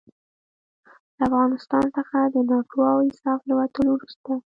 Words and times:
له 1.17 1.21
افغانستان 1.29 1.85
څخه 1.97 2.17
د 2.33 2.35
ناټو 2.49 2.79
او 2.91 2.97
ایساف 3.07 3.39
له 3.49 3.53
وتلو 3.59 3.89
وروسته. 3.93 4.31